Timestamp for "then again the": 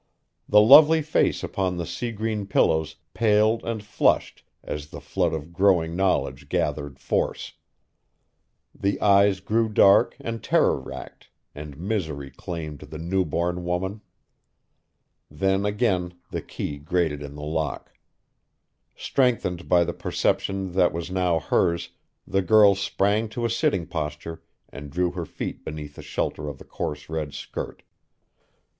15.29-16.41